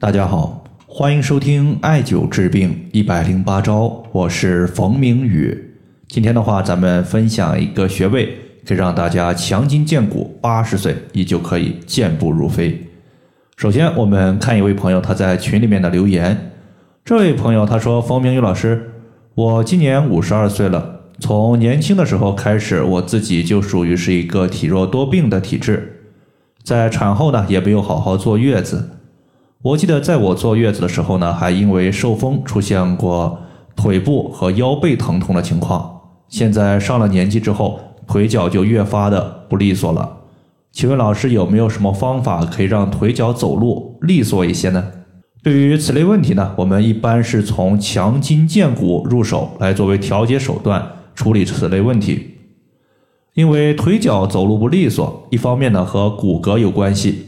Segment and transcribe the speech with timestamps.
[0.00, 5.74] 大家好，欢迎收听艾灸治病一百零八招，我是冯明宇。
[6.08, 8.34] 今天的话，咱们分享一个穴位，
[8.66, 12.82] 可以让大家强筋健骨，八十岁依旧可以健步如飞。
[13.58, 16.50] 首先，我们看一位朋友他在群里面的留言。
[17.04, 18.92] 这位朋友他说：“冯明宇老师，
[19.34, 26.00] 我今年五十二岁了，从年轻的时候开始，我自己就属于是一个体弱多病的体质，
[26.64, 28.92] 在产后呢也没有好好坐月子。”
[29.62, 33.38] 我记得在我坐月子的时候呢，还因为受风出现过
[33.76, 36.00] 腿部和腰背疼痛的情况。
[36.28, 40.20] 现在上了年纪之后，腿脚就越发的不利索了。
[40.72, 44.82] 请问老师有没有什么方法可以让腿脚走路利索一些呢？
[45.42, 50.82] 对于此类问题呢，我们一般是从强筋健骨入手来作为调节手段
[51.14, 52.36] 处理此类问题。
[53.34, 57.26] 因为腿脚走路不利索，一方面呢和骨骼有关系。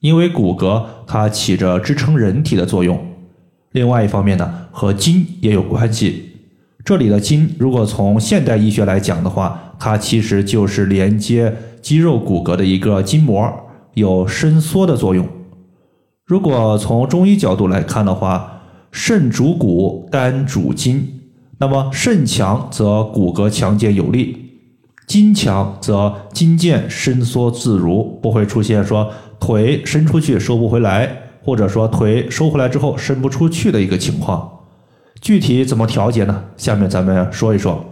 [0.00, 3.04] 因为骨骼它起着支撑人体的作用，
[3.72, 6.32] 另外一方面呢，和筋也有关系。
[6.84, 13.52] 这里的筋，如果从现代医学来讲的话，它其实就是连接肌肉骨骼的一个筋膜，
[13.94, 15.26] 有伸缩的作用。
[16.24, 18.62] 如果从中医角度来看的话，
[18.92, 21.20] 肾主骨，肝主筋，
[21.58, 24.45] 那么肾强则骨骼强健有力，
[25.06, 29.10] 筋强则筋腱伸缩自如，不会出现说。
[29.38, 34.50] 腿伸出去收不回来，或者说腿收回来之后伸不出去的一个情况，
[35.20, 36.44] 具体怎么调节呢？
[36.56, 37.84] 下面咱们说一说。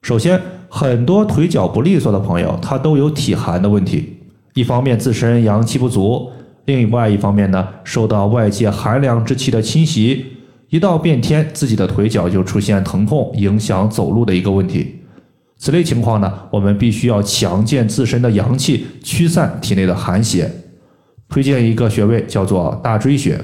[0.00, 4.16] 首先，很多腿脚不利索的朋友，他都有体寒的问题。
[4.54, 6.30] 一方面自身阳气不足，
[6.64, 10.24] 另外一方面呢，受到外界寒凉之气的侵袭，
[10.70, 15.02] 一到变天，自己的腿脚就出现疼痛，影响走路的一个问题。
[15.58, 20.50] 此类情况呢，我们必须要强健自身的阳气，驱散体内的寒邪。
[21.28, 23.40] 推荐一个穴位叫做大椎穴。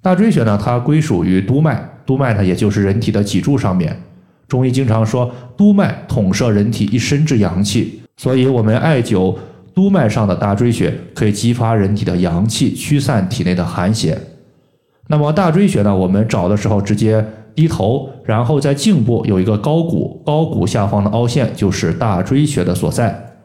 [0.00, 4.00] 大椎穴呢，它归属于督脉，督脉呢，也就是人体的脊柱上面。
[4.46, 9.36] 中医经常说，督脉统摄人体一身之阳气，所以我们艾灸
[9.74, 14.16] 督脉上的大椎穴，可以激发人体的阳气，驱散体内的寒邪。
[15.08, 17.24] 那么大椎穴呢，我们找的时候直接。
[17.54, 23.36] 低头，然后在颈部有一个高骨，高骨下方的凹陷就是大椎穴的所在。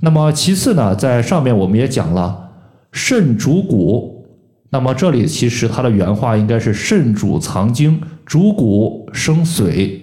[0.00, 2.50] 那么其次呢，在上面我们也讲了，
[2.90, 4.26] 肾主骨，
[4.70, 10.00] 那么这里其实它的原话应该是肾主藏精，主骨生髓。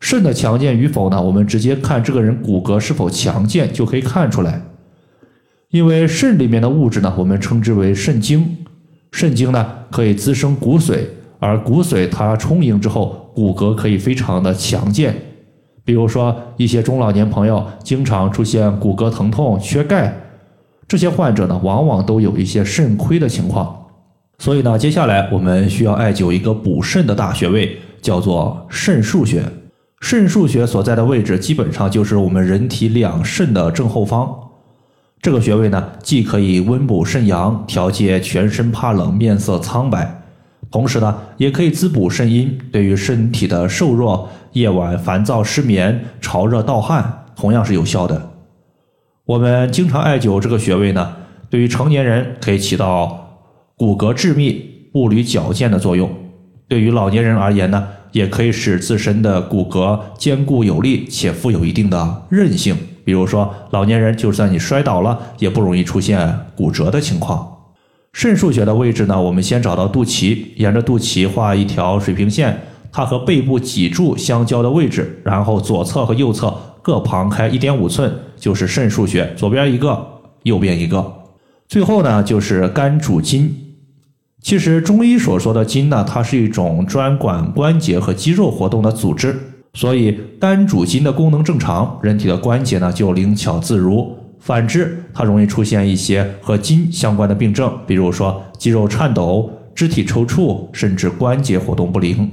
[0.00, 4.60] 肾的强健与否呢，我们直接看这个人骨骼是否强健就可以看出来。
[5.70, 8.58] 因为肾里面的物质呢，我们称之为肾精，
[9.12, 11.04] 肾精呢可以滋生骨髓。
[11.44, 15.14] 而骨髓它充盈之后，骨骼可以非常的强健。
[15.84, 20.16] 比如说一些中老年朋友经常出现骨骼疼痛、缺钙，
[20.88, 23.84] 这些患者呢，往往都有一些肾亏的情况。
[24.38, 29.42] 所以呢，接下来我们需要艾灸一个补肾的大穴位，叫做肾腧穴。
[30.00, 34.34] 肾腧穴所在的位置，基本上就是我们人体两肾的正后方。
[35.20, 40.22] 这个穴位呢，既可以温补肾阳，调节全身怕冷、面色苍白。
[40.74, 48.30] 同时呢，也可以滋补肾阴，对于身体的瘦弱、夜晚烦躁、失眠、潮热盗汗，同样是有效的。
[49.24, 51.14] 我们经常艾灸这个穴位呢，
[51.48, 53.38] 对于成年人可以起到
[53.76, 56.08] 骨骼致密、步履矫健的作用；
[56.66, 62.76] 对于老年人而言呢，也可以使自身的骨骼坚固有力且富有一定的韧性。
[63.04, 67.53] 比如说，老年人就算你摔倒了，也不容易出现骨折的情况。
[68.14, 69.20] 肾腧穴的位置呢？
[69.20, 72.56] 我们先找到肚脐，沿着肚脐画一条水平线，
[72.92, 79.34] 它和背部脊柱相交的位置，然后左侧和右侧各旁开一点五寸，就是肾腧穴。
[79.36, 80.06] 左边一个，
[80.44, 81.04] 右边一个。
[81.66, 83.52] 最后呢，就是肝主筋。
[84.40, 89.36] 其实中医所说的筋呢，它是一种专管关节和肌肉活动的组织，
[89.72, 94.16] 所以肝主筋的功能正常，人体的关节呢就灵巧自如。
[94.44, 102.30] 反之，它容易出现一些和筋相关的病症，比如说肌肉颤抖、肢体抽搐，甚至关节活动不灵。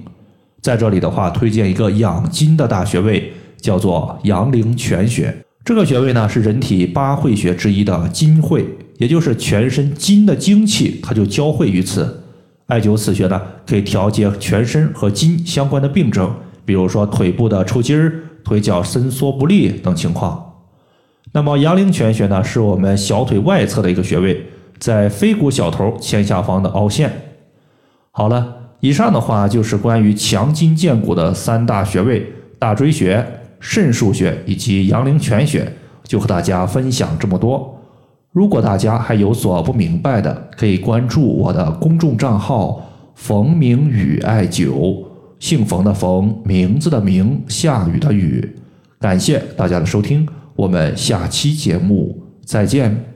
[0.62, 3.32] 在这里的话，推荐一个养筋的大穴位，
[3.62, 5.34] 叫做阳陵泉穴。
[5.64, 8.66] 这个穴位呢，是人体八会穴之一的筋会，
[8.98, 12.22] 也就是全身筋的精气，它就交汇于此。
[12.66, 16.30] 艾灸此穴呢，可以调节全身和筋相关的病症，
[16.66, 18.14] 比如说腿部的抽筋儿、
[18.44, 20.51] 腿脚伸缩不利等情况。
[21.34, 24.46] 那么阳陵泉穴呢，是我们小腿外侧的一个穴位，
[24.80, 27.10] 在腓骨小头前下方的凹陷。
[28.12, 32.26] 好了，以上的话就是关于强筋健骨的三大穴位：
[32.60, 33.26] 大椎穴、
[33.62, 35.72] 肾腧穴以及阳陵泉穴，
[36.04, 37.78] 就和大家分享这么多。
[38.34, 42.82] 如果大家还有所不明白的，可以关注我的公众账号
[43.16, 45.06] “冯明宇艾灸”，
[45.40, 48.58] 姓冯的冯，名字的名，下雨的雨。
[49.00, 53.11] 感谢大家的收听，我们下期节目再见。